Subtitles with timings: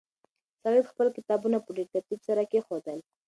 [0.61, 2.99] سعید خپل کتابونه په ډېر ترتیب سره کېښودل.